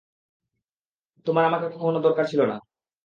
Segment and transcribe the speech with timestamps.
[1.27, 2.57] তোমার আমাকে কখনো দরকার ছিল না।